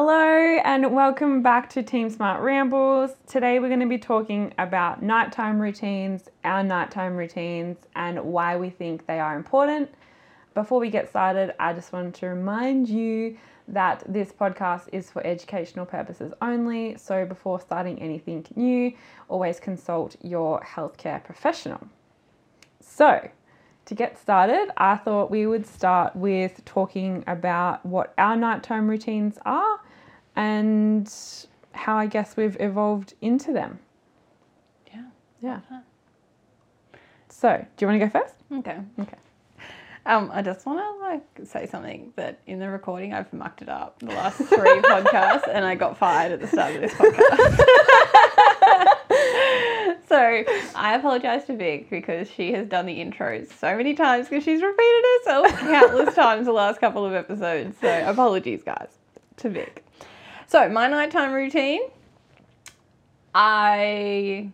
[0.00, 3.10] Hello and welcome back to Team Smart Rambles.
[3.26, 8.70] Today we're going to be talking about nighttime routines, our nighttime routines, and why we
[8.70, 9.92] think they are important.
[10.54, 15.26] Before we get started, I just wanted to remind you that this podcast is for
[15.26, 16.96] educational purposes only.
[16.96, 18.92] So before starting anything new,
[19.28, 21.88] always consult your healthcare professional.
[22.78, 23.28] So,
[23.86, 29.38] to get started, I thought we would start with talking about what our nighttime routines
[29.44, 29.80] are
[30.38, 31.12] and
[31.72, 33.80] how I guess we've evolved into them.
[34.86, 35.02] Yeah.
[35.40, 35.60] Yeah.
[37.28, 38.34] So, do you want to go first?
[38.52, 38.78] Okay.
[39.00, 39.18] Okay.
[40.06, 43.68] Um, I just want to like say something that in the recording I've mucked it
[43.68, 44.46] up the last three
[44.80, 47.58] podcasts, and I got fired at the start of this podcast.
[50.08, 50.44] so
[50.76, 54.62] I apologize to Vic because she has done the intros so many times because she's
[54.62, 57.76] repeated herself countless times the last couple of episodes.
[57.80, 58.88] So apologies, guys,
[59.38, 59.84] to Vic.
[60.48, 61.82] So my nighttime routine,
[63.34, 64.48] I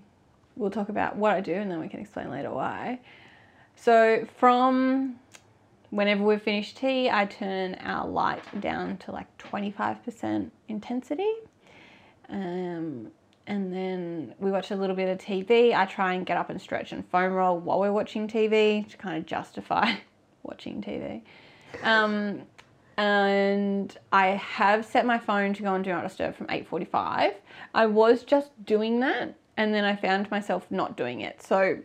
[0.57, 2.99] will talk about what I do, and then we can explain later why.
[3.77, 5.21] So from
[5.91, 11.33] whenever we've finished tea, I turn our light down to like 25% intensity.
[12.29, 13.13] Um,
[13.47, 15.77] and then we watch a little bit of TV.
[15.77, 18.97] I try and get up and stretch and foam roll while we're watching TV to
[18.97, 19.95] kind of justify
[20.43, 21.23] watching TV.
[21.85, 22.43] Um,
[22.97, 27.35] and I have set my phone to go on Do Not Disturb from 8.45.
[27.75, 31.43] I was just doing that and then I found myself not doing it.
[31.43, 31.79] So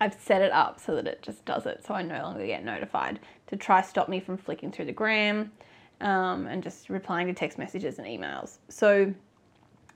[0.00, 2.64] I've set it up so that it just does it so I no longer get
[2.64, 5.52] notified to try stop me from flicking through the gram
[6.00, 8.58] um, and just replying to text messages and emails.
[8.68, 9.14] So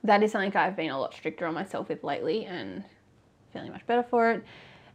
[0.03, 2.83] that is something I've been a lot stricter on myself with lately and
[3.51, 4.43] feeling much better for it.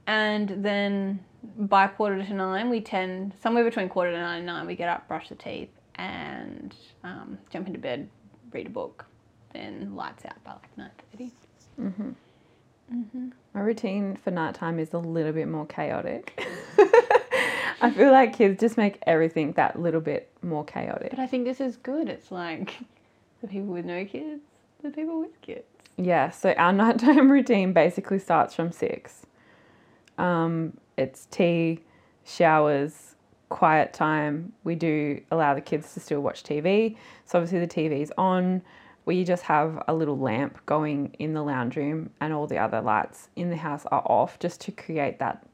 [0.07, 1.21] And then
[1.57, 4.89] by quarter to nine, we tend, somewhere between quarter to nine and nine, we get
[4.89, 8.09] up, brush the teeth, and um, jump into bed,
[8.53, 9.05] read a book,
[9.53, 12.15] then lights out by like 9.30.
[13.55, 16.43] My routine for nighttime is a little bit more chaotic.
[17.81, 21.11] I feel like kids just make everything that little bit more chaotic.
[21.11, 22.09] But I think this is good.
[22.09, 22.77] It's like
[23.41, 24.43] the people with no kids,
[24.83, 25.65] the people with kids.
[25.97, 29.27] Yeah, so our nighttime routine basically starts from six.
[30.23, 31.81] Um, it's tea,
[32.25, 33.17] showers,
[33.49, 34.53] quiet time.
[34.65, 36.97] We do allow the kids to still watch TV.
[37.25, 38.63] So obviously the TV's on.
[39.05, 42.81] We just have a little lamp going in the lounge room, and all the other
[42.81, 45.45] lights in the house are off, just to create that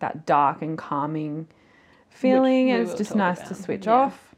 [0.00, 1.46] that dark and calming
[2.08, 2.70] feeling.
[2.70, 3.92] and it's just nice to switch yeah.
[3.92, 4.34] off.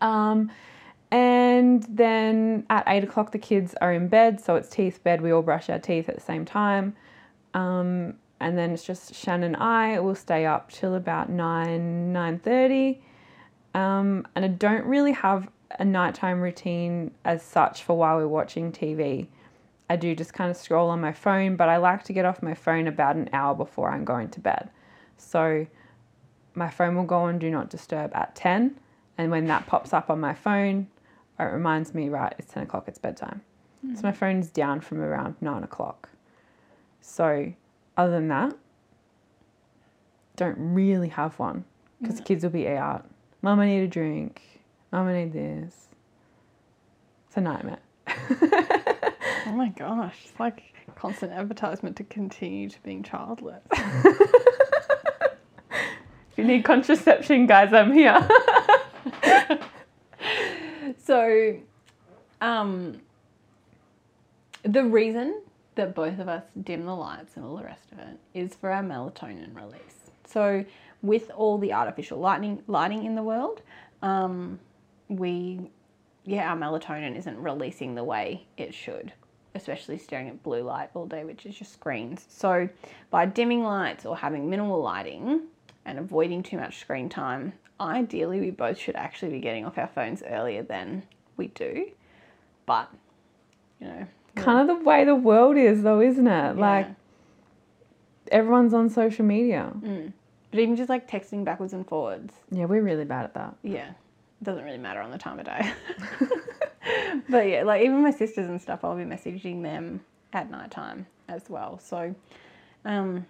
[0.00, 0.50] Um,
[1.10, 5.20] and then at eight o'clock, the kids are in bed, so it's teeth bed.
[5.20, 6.94] We all brush our teeth at the same time.
[7.54, 12.38] Um, and then it's just Shannon and I will stay up till about nine nine
[12.38, 13.02] thirty.
[13.74, 18.72] Um, and I don't really have a nighttime routine as such for while we're watching
[18.72, 19.28] TV.
[19.88, 22.42] I do just kind of scroll on my phone, but I like to get off
[22.42, 24.70] my phone about an hour before I'm going to bed.
[25.16, 25.66] So
[26.54, 28.78] my phone will go on do not disturb at 10
[29.18, 30.88] and when that pops up on my phone
[31.38, 33.40] it reminds me right it's 10 o'clock it's bedtime
[33.94, 36.09] so my phone's down from around 9 o'clock
[37.00, 37.52] so
[37.96, 38.54] other than that
[40.36, 41.64] don't really have one
[42.00, 43.06] because the kids will be out.
[43.42, 44.42] Mum i need a drink.
[44.90, 45.88] Mum i need this.
[47.28, 47.78] It's a nightmare.
[49.46, 53.62] Oh my gosh, it's like constant advertisement to continue to being childless.
[53.72, 55.00] if
[56.36, 58.28] you need contraception guys i'm here.
[61.04, 61.56] So,
[62.40, 63.00] um,
[64.62, 65.42] the reason
[65.74, 68.70] that both of us dim the lights and all the rest of it is for
[68.70, 70.10] our melatonin release.
[70.26, 70.64] So,
[71.02, 73.62] with all the artificial lighting lighting in the world,
[74.02, 74.58] um,
[75.08, 75.70] we
[76.24, 79.12] yeah, our melatonin isn't releasing the way it should,
[79.54, 82.26] especially staring at blue light all day, which is your screens.
[82.28, 82.68] So,
[83.10, 85.42] by dimming lights or having minimal lighting
[85.84, 89.88] and avoiding too much screen time, ideally we both should actually be getting off our
[89.88, 91.02] phones earlier than
[91.36, 91.90] we do.
[92.66, 92.90] But,
[93.80, 94.06] you know,
[94.42, 96.56] kind of the way the world is though isn't it?
[96.56, 96.88] Like
[98.30, 99.72] everyone's on social media.
[100.50, 103.54] But even just like texting backwards and forwards, yeah we're really bad at that.
[103.62, 105.72] Yeah, it doesn't really matter on the time of day.
[107.28, 110.00] but yeah, like even my sisters and stuff, I'll be messaging them
[110.32, 111.78] at night time as well.
[111.78, 112.14] So,
[112.84, 113.26] um,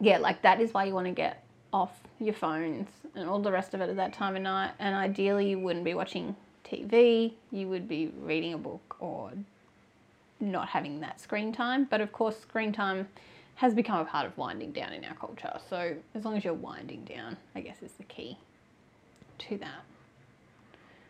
[0.00, 3.52] yeah, like that is why you want to get off your phones and all the
[3.52, 4.72] rest of it at that time of night.
[4.78, 9.32] And ideally, you wouldn't be watching TV, you would be reading a book or
[10.40, 11.84] not having that screen time.
[11.84, 13.08] But of course, screen time
[13.56, 15.58] has become a part of winding down in our culture.
[15.70, 18.36] So, as long as you're winding down, I guess is the key
[19.38, 19.82] to that.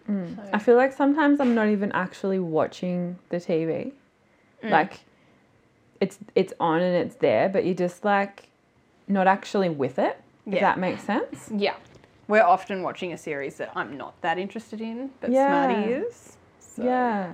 [0.09, 0.37] Mm.
[0.37, 3.93] So- I feel like sometimes I'm not even actually watching the TV.
[4.62, 4.71] Mm.
[4.71, 5.00] Like
[6.00, 8.49] it's it's on and it's there, but you're just like
[9.09, 10.20] not actually with it.
[10.47, 11.50] If that makes sense.
[11.55, 11.75] Yeah.
[12.29, 15.47] We're often watching a series that I'm not that interested in, but Yeah.
[15.67, 16.37] Smarty is.
[16.59, 17.32] So- Yeah.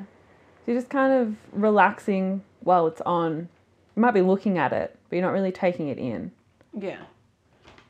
[0.64, 3.48] So you're just kind of relaxing while it's on.
[3.96, 6.32] You might be looking at it, but you're not really taking it in.
[6.78, 6.98] Yeah.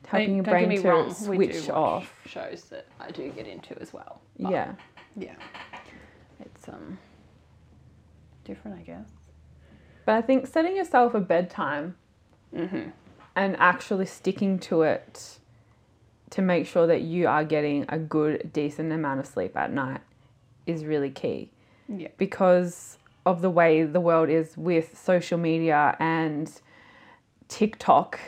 [0.07, 2.13] Helping your brain to wrong, we do switch off.
[2.25, 4.19] Shows that I do get into as well.
[4.37, 4.73] Yeah.
[5.15, 5.35] Yeah.
[6.41, 6.97] It's um
[8.43, 9.07] different, I guess.
[10.05, 11.95] But I think setting yourself a bedtime
[12.53, 12.89] Mm-hmm.
[13.37, 15.37] and actually sticking to it
[16.31, 20.01] to make sure that you are getting a good, decent amount of sleep at night
[20.65, 21.49] is really key.
[21.97, 22.09] Yeah.
[22.17, 26.51] Because of the way the world is with social media and
[27.47, 28.19] TikTok,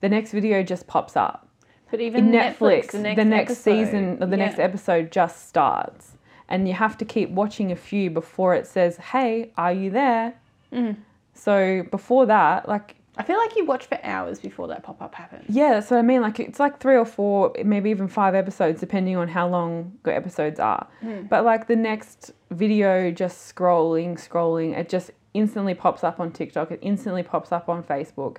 [0.00, 1.48] the next video just pops up.
[1.90, 6.12] But even In Netflix, the next, episode, season or the next episode just starts.
[6.48, 10.34] And you have to keep watching a few before it says, hey, are you there?
[10.72, 10.96] Mhm.
[11.34, 15.14] So before that, like, I feel like you watch for hours before that pop up
[15.14, 15.44] happens.
[15.48, 16.20] yeah, that's what I mean.
[16.20, 20.14] Like, it's like three or four, maybe even five episodes, depending on how long the
[20.14, 20.86] episodes are.
[21.30, 26.70] But like the next video, just scrolling, scrolling, it just instantly pops up on TikTok.
[26.70, 28.36] It instantly pops up on Facebook.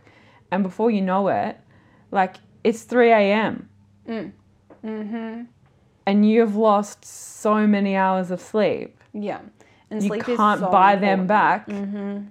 [0.52, 1.58] And before you know it,
[2.12, 3.70] like, it's 3 a.m.
[4.08, 5.44] Mm-hmm.
[6.06, 8.98] and you've lost so many hours of sleep.
[9.14, 9.40] Yeah.
[9.90, 11.68] And You can't so buy them back.
[11.68, 12.28] Mm-hmm.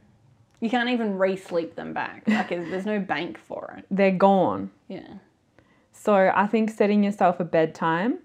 [0.66, 2.24] You can't even re-sleep them back.
[2.28, 3.84] Like there's there's no bank for it.
[3.88, 4.72] They're gone.
[4.88, 5.18] Yeah.
[5.92, 8.18] So I think setting yourself a bedtime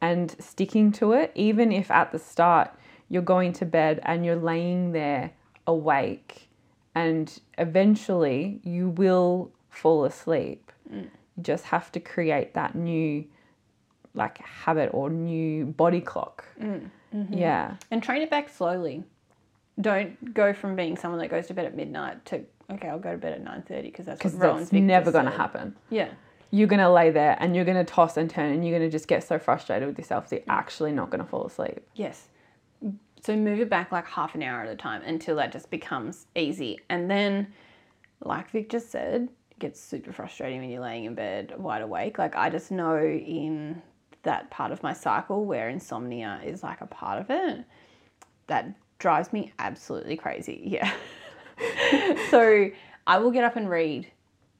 [0.00, 2.72] and sticking to it, even if at the start
[3.08, 5.30] you're going to bed and you're laying there
[5.68, 6.48] awake,
[6.96, 10.72] and eventually you will fall asleep.
[10.92, 11.04] Mm.
[11.36, 13.24] You just have to create that new
[14.14, 16.44] like habit or new body clock.
[16.60, 17.34] Mm, mm-hmm.
[17.34, 17.76] Yeah.
[17.92, 19.04] And train it back slowly.
[19.80, 23.12] Don't go from being someone that goes to bed at midnight to okay, I'll go
[23.12, 25.76] to bed at nine thirty because that's what that's Victor never going to happen.
[25.90, 26.08] Yeah.
[26.50, 28.88] You're going to lay there and you're going to toss and turn and you're going
[28.88, 31.80] to just get so frustrated with yourself that you're actually not going to fall asleep.
[31.94, 32.28] Yes.
[33.22, 36.26] So move it back like half an hour at a time until that just becomes
[36.36, 36.78] easy.
[36.88, 37.48] And then,
[38.20, 42.18] like Vic just said, it gets super frustrating when you're laying in bed wide awake.
[42.18, 43.82] Like I just know in
[44.22, 47.64] that part of my cycle where insomnia is like a part of it,
[48.46, 50.62] that drives me absolutely crazy.
[50.74, 50.92] Yeah.
[52.30, 52.68] so
[53.06, 54.10] I will get up and read.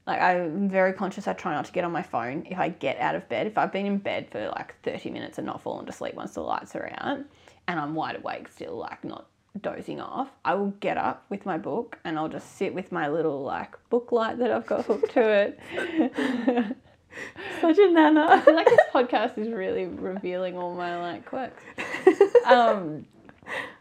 [0.07, 2.99] Like I'm very conscious I try not to get on my phone if I get
[3.01, 3.47] out of bed.
[3.49, 6.35] If I've been in bed for like 30 minutes and not fallen to sleep once
[6.35, 7.19] the lights are out
[7.67, 9.27] and I'm wide awake still like not
[9.61, 13.09] dozing off, I will get up with my book and I'll just sit with my
[13.09, 16.77] little like book light that I've got hooked to it.
[17.61, 18.27] Such a nana.
[18.29, 21.63] I feel like this podcast is really revealing all my like quirks.
[22.47, 23.07] Um,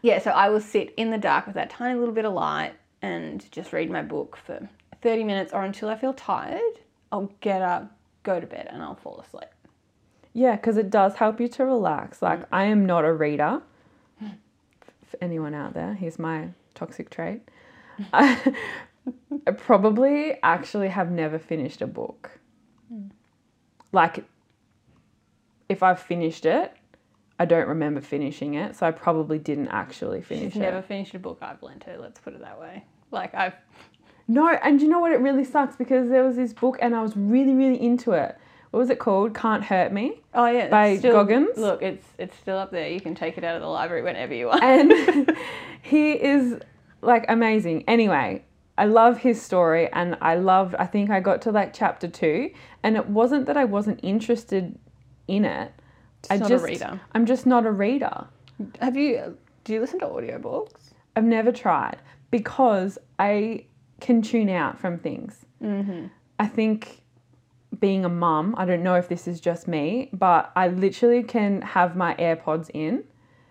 [0.04, 2.74] yeah, so I will sit in the dark with that tiny little bit of light
[3.00, 4.68] and just read my book for
[5.00, 6.60] 30 minutes or until I feel tired.
[7.10, 7.90] I'll get up,
[8.22, 9.48] go to bed, and I'll fall asleep.
[10.34, 12.18] Yeah, because it does help you to relax.
[12.18, 12.22] Mm.
[12.22, 13.62] Like, I am not a reader.
[14.20, 17.40] For anyone out there, here's my toxic trait.
[18.12, 18.52] I
[19.56, 22.40] probably actually have never finished a book.
[22.92, 23.08] Mm.
[23.90, 24.26] Like,
[25.70, 26.76] if I've finished it,
[27.38, 30.64] I don't remember finishing it, so I probably didn't actually finish She's it.
[30.64, 32.84] never finished a book I've lent her, let's put it that way.
[33.10, 33.54] Like, I've.
[34.28, 35.12] No, and you know what?
[35.12, 38.36] It really sucks because there was this book and I was really, really into it.
[38.70, 39.34] What was it called?
[39.34, 40.20] Can't Hurt Me.
[40.32, 40.68] Oh, yeah.
[40.68, 41.56] By still, Goggins?
[41.56, 42.88] Look, it's, it's still up there.
[42.88, 44.62] You can take it out of the library whenever you want.
[44.64, 45.36] and
[45.82, 46.58] he is
[47.02, 47.84] like amazing.
[47.86, 48.44] Anyway,
[48.76, 52.50] I love his story and I loved I think I got to like chapter 2
[52.82, 54.78] and it wasn't that I wasn't interested
[55.28, 55.72] in it.
[56.30, 57.00] I not a just reader.
[57.12, 58.26] I'm just not a reader.
[58.80, 59.36] Have you.
[59.64, 60.92] Do you listen to audiobooks?
[61.16, 61.98] I've never tried
[62.30, 63.64] because I
[64.00, 65.44] can tune out from things.
[65.62, 66.06] Mm-hmm.
[66.38, 67.02] I think
[67.78, 71.62] being a mum, I don't know if this is just me, but I literally can
[71.62, 73.04] have my AirPods in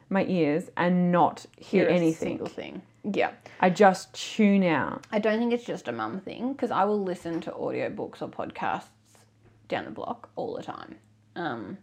[0.09, 2.29] my ears and not hear, Hear a anything.
[2.29, 2.81] single thing.
[3.11, 3.31] Yeah.
[3.59, 5.05] I just tune out.
[5.11, 8.27] I don't think it's just a mum thing because I will listen to audiobooks or
[8.29, 8.85] podcasts
[9.67, 10.95] down the block all the time.
[11.35, 11.77] Um,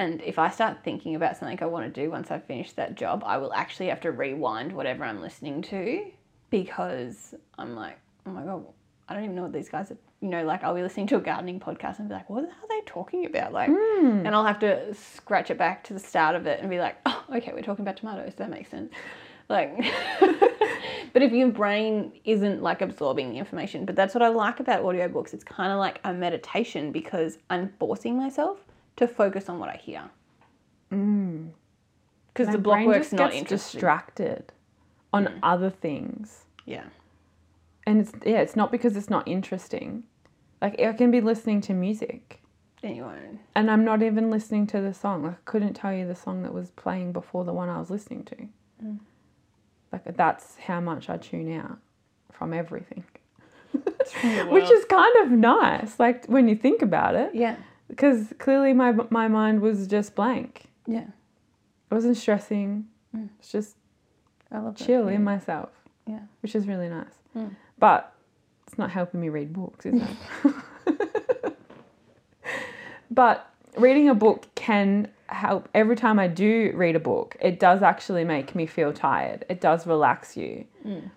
[0.00, 2.94] and if I start thinking about something I want to do once I've finished that
[2.94, 6.06] job, I will actually have to rewind whatever I'm listening to
[6.48, 8.64] because I'm like, oh my God,
[9.10, 9.98] I don't even know what these guys are.
[10.22, 12.68] You know, like I'll be listening to a gardening podcast and be like, what are
[12.70, 13.52] they talking about?
[13.52, 14.26] Like, mm.
[14.26, 16.96] and I'll have to scratch it back to the start of it and be like,
[17.04, 18.32] oh, okay, we're talking about tomatoes.
[18.36, 18.90] That makes sense.
[19.50, 19.84] Like,
[21.12, 24.82] but if your brain isn't like absorbing the information, but that's what I like about
[24.82, 25.34] audiobooks.
[25.34, 28.64] It's kind of like a meditation because I'm forcing myself
[28.96, 30.02] to focus on what I hear.
[30.92, 31.50] Mm.
[32.32, 34.52] Because the block brain work's just not gets distracted
[35.12, 35.38] on Mm.
[35.42, 36.44] other things.
[36.66, 36.84] yeah.
[37.86, 40.04] And it's yeah, it's not because it's not interesting.
[40.60, 42.40] Like I can be listening to music
[42.82, 45.22] and I'm not even listening to the song.
[45.24, 47.90] Like, I couldn't tell you the song that was playing before the one I was
[47.90, 48.36] listening to.
[48.84, 48.98] Mm.
[49.92, 51.78] Like that's how much I tune out
[52.30, 53.04] from everything.
[53.72, 54.72] from the Which world.
[54.74, 57.56] is kind of nice, like when you think about it, Yeah.
[57.90, 60.64] Because clearly my my mind was just blank.
[60.86, 61.06] Yeah.
[61.90, 62.86] I wasn't stressing.
[63.14, 63.28] Mm.
[63.38, 63.76] It's just
[64.50, 64.86] I love that.
[64.86, 65.16] chill yeah.
[65.16, 65.70] in myself.
[66.06, 66.20] Yeah.
[66.40, 67.14] Which is really nice.
[67.36, 67.54] Mm.
[67.78, 68.12] But
[68.66, 71.54] it's not helping me read books, is it?
[73.10, 75.68] but reading a book can help.
[75.74, 79.44] Every time I do read a book, it does actually make me feel tired.
[79.48, 80.66] It does relax you.
[80.86, 81.10] Mm.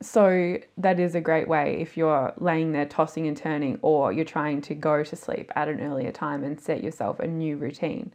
[0.00, 4.26] So that is a great way if you're laying there tossing and turning or you're
[4.26, 8.12] trying to go to sleep at an earlier time and set yourself a new routine.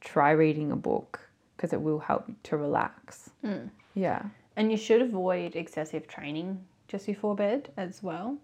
[0.00, 1.20] Try reading a book
[1.56, 3.30] because it will help to relax.
[3.44, 3.70] Mm.
[3.94, 4.22] Yeah.
[4.56, 8.36] And you should avoid excessive training just before bed as well,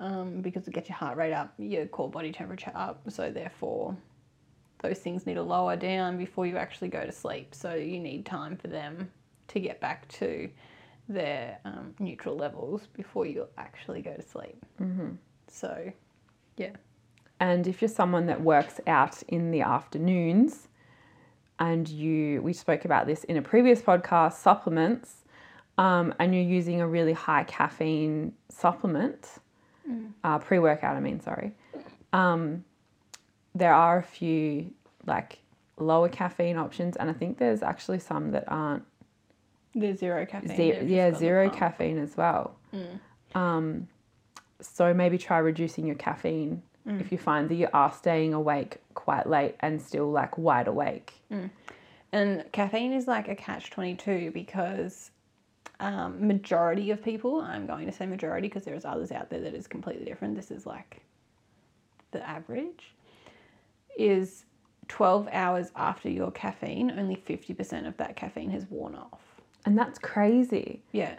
[0.00, 3.00] um, because it gets your heart rate up, your core body temperature up.
[3.08, 3.96] So therefore,
[4.82, 7.54] those things need to lower down before you actually go to sleep.
[7.54, 9.10] So you need time for them
[9.48, 10.50] to get back to
[11.12, 14.64] their um, neutral levels before you actually go to sleep.
[14.78, 15.10] hmm
[15.48, 15.92] So,
[16.56, 16.70] yeah.
[17.40, 20.68] And if you're someone that works out in the afternoons,
[21.58, 25.24] and you, we spoke about this in a previous podcast, supplements,
[25.78, 29.28] um, and you're using a really high caffeine supplement,
[30.24, 31.52] uh, pre workout, I mean, sorry,
[32.12, 32.64] um,
[33.54, 34.72] there are a few
[35.06, 35.38] like
[35.78, 38.84] lower caffeine options, and I think there's actually some that aren't
[39.74, 40.56] There's zero caffeine.
[40.56, 42.54] Ze- yeah, zero caffeine as well.
[42.74, 43.00] Mm.
[43.34, 43.88] Um,
[44.60, 47.00] so maybe try reducing your caffeine Mm.
[47.00, 51.14] if you find that you are staying awake quite late and still like wide awake.
[52.10, 55.12] And caffeine is like a catch 22 because
[55.78, 59.54] um, majority of people, I'm going to say majority because there's others out there that
[59.54, 60.34] is completely different.
[60.34, 61.02] This is like
[62.10, 62.94] the average,
[63.96, 64.44] is
[64.88, 69.31] 12 hours after your caffeine, only 50% of that caffeine has worn off.
[69.64, 70.82] And that's crazy.
[70.92, 71.14] Yeah.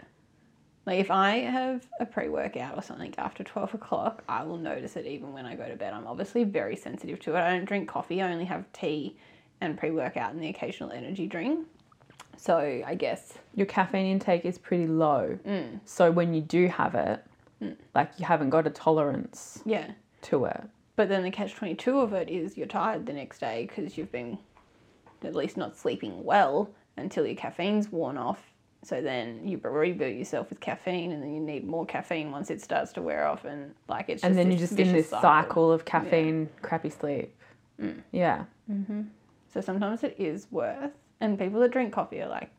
[0.86, 4.96] Like if I have a pre workout or something after 12 o'clock, I will notice
[4.96, 5.94] it even when I go to bed.
[5.94, 7.40] I'm obviously very sensitive to it.
[7.40, 9.16] I don't drink coffee, I only have tea
[9.62, 11.66] and pre workout and the occasional energy drink.
[12.36, 15.38] So I guess, Your caffeine intake is pretty low.
[15.46, 17.24] mm, So when you do have it,
[17.62, 17.76] Mm.
[17.94, 19.92] like you haven't got a tolerance yeah.
[20.22, 20.60] to it.
[20.96, 24.10] But then the catch 22 of it is you're tired the next day because you've
[24.10, 24.38] been
[25.22, 28.40] at least not sleeping well until your caffeine's worn off.
[28.82, 32.60] So then you reboot yourself with caffeine and then you need more caffeine once it
[32.60, 33.44] starts to wear off.
[33.44, 37.34] And like it's just and then you're just in this cycle, of caffeine, crappy sleep.
[37.80, 38.02] Mm.
[38.12, 38.44] Yeah.
[38.66, 39.02] hmm
[39.52, 40.92] So sometimes it is worth.
[41.20, 42.50] And people that drink coffee are like,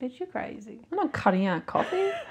[0.00, 0.80] bitch, you're crazy.
[0.92, 2.10] I'm not cutting out coffee.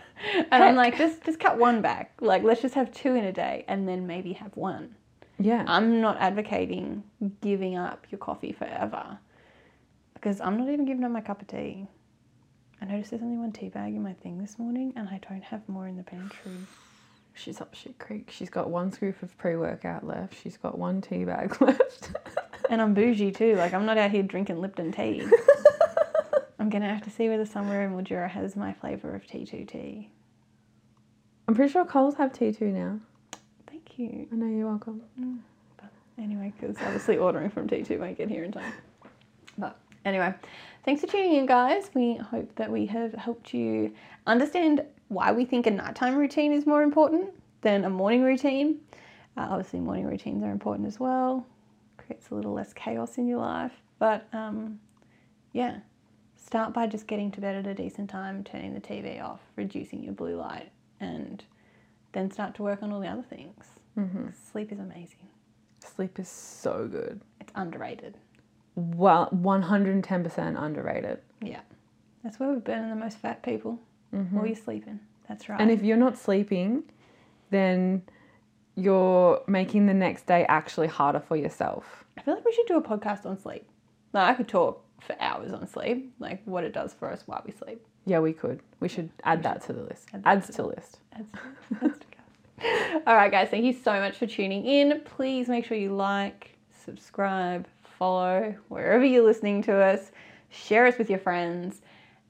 [0.51, 2.13] And I'm like, just just cut one back.
[2.21, 4.95] Like, let's just have two in a day and then maybe have one.
[5.39, 5.65] Yeah.
[5.67, 7.03] I'm not advocating
[7.41, 9.17] giving up your coffee forever
[10.23, 11.85] because I'm not even giving up my cup of tea.
[12.81, 15.43] I noticed there's only one tea bag in my thing this morning and I don't
[15.43, 16.53] have more in the pantry.
[17.33, 18.29] She's up shit creek.
[18.31, 20.41] She's got one scoop of pre workout left.
[20.41, 22.11] She's got one tea bag left.
[22.69, 23.55] And I'm bougie too.
[23.55, 25.27] Like, I'm not out here drinking Lipton tea.
[26.59, 29.67] I'm going to have to see whether somewhere in Mildura has my flavour of T2
[29.67, 30.09] tea.
[31.49, 32.99] I'm pretty sure Coles have T2 now.
[33.67, 34.27] Thank you.
[34.31, 35.01] I know you're welcome.
[35.19, 35.39] Mm,
[36.17, 38.73] anyway, because obviously ordering from T2 won't get here in time.
[40.05, 40.33] Anyway,
[40.83, 41.89] thanks for tuning in, guys.
[41.93, 43.93] We hope that we have helped you
[44.27, 47.29] understand why we think a nighttime routine is more important
[47.61, 48.79] than a morning routine.
[49.37, 51.45] Uh, obviously, morning routines are important as well.
[51.97, 53.71] Creates a little less chaos in your life.
[53.99, 54.79] But um,
[55.53, 55.77] yeah,
[56.35, 60.03] start by just getting to bed at a decent time, turning the TV off, reducing
[60.03, 61.43] your blue light, and
[62.11, 63.65] then start to work on all the other things.
[63.95, 65.27] hmm Sleep is amazing.
[65.79, 67.21] Sleep is so good.
[67.39, 68.17] It's underrated.
[68.75, 71.19] Well, 110% underrated.
[71.41, 71.61] Yeah.
[72.23, 73.79] That's where we're burning the most fat people.
[74.13, 74.31] Mhm.
[74.31, 74.99] While you're sleeping.
[75.27, 75.59] That's right.
[75.59, 76.83] And if you're not sleeping,
[77.49, 78.03] then
[78.75, 82.05] you're making the next day actually harder for yourself.
[82.17, 83.67] I feel like we should do a podcast on sleep.
[84.13, 87.43] Like I could talk for hours on sleep, like what it does for us while
[87.45, 87.85] we sleep.
[88.05, 88.61] Yeah, we could.
[88.79, 90.09] We should add that to the list.
[90.13, 90.99] add Adds to to list.
[91.11, 93.01] That's to go.
[93.07, 93.49] All right, guys.
[93.49, 95.01] Thank you so much for tuning in.
[95.05, 97.67] Please make sure you like, subscribe,
[98.03, 100.11] follow wherever you're listening to us.
[100.49, 101.81] Share us with your friends,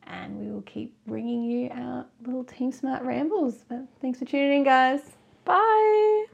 [0.05, 3.65] and we will keep bringing you our little Team Smart rambles.
[3.67, 5.01] But thanks for tuning in, guys.
[5.45, 6.25] Bye.